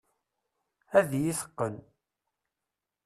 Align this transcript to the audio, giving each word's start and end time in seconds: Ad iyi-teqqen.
Ad 0.97 1.09
iyi-teqqen. 1.19 1.75